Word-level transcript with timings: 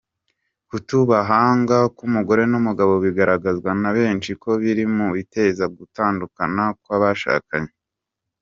Kutubahanga 0.69 1.77
k’umugore 1.95 2.43
n’umugabo 2.51 2.93
bigaragazwa 3.03 3.69
na 3.81 3.89
benshi 3.97 4.31
ko 4.41 4.49
biri 4.61 4.83
mu 4.95 5.07
biteza 5.15 5.63
gutandukana 5.77 6.63
kw’abashakanye 6.81 7.73